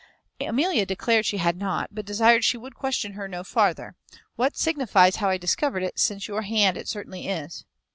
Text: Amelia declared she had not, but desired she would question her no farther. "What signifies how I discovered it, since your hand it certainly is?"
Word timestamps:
Amelia 0.39 0.83
declared 0.87 1.27
she 1.27 1.37
had 1.37 1.57
not, 1.57 1.93
but 1.93 2.07
desired 2.07 2.43
she 2.43 2.57
would 2.57 2.73
question 2.73 3.11
her 3.13 3.27
no 3.27 3.43
farther. 3.43 3.93
"What 4.35 4.57
signifies 4.57 5.17
how 5.17 5.29
I 5.29 5.37
discovered 5.37 5.83
it, 5.83 5.99
since 5.99 6.27
your 6.27 6.41
hand 6.41 6.75
it 6.75 6.87
certainly 6.87 7.27
is?" 7.27 7.65